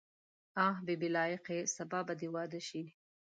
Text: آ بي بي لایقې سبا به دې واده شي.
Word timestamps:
آ 0.65 0.67
بي 0.85 0.93
بي 1.01 1.09
لایقې 1.15 1.59
سبا 1.75 1.99
به 2.07 2.13
دې 2.19 2.27
واده 2.35 2.61
شي. 2.67 2.83